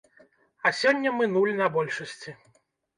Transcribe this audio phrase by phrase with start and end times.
[0.69, 2.39] А сёння мы нуль на большасці.